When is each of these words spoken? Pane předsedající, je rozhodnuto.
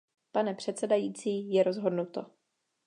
Pane 0.31 0.53
předsedající, 0.55 1.51
je 1.53 1.63
rozhodnuto. 1.63 2.25